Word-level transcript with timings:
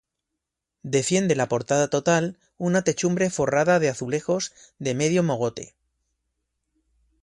Defiende 0.97 1.35
la 1.35 1.47
portada 1.47 1.87
total 1.87 2.39
una 2.57 2.83
techumbre 2.83 3.29
forrada 3.29 3.77
de 3.77 3.89
azulejos 3.89 4.51
de 4.79 4.95
medio 4.95 5.21
mogote. 5.21 5.75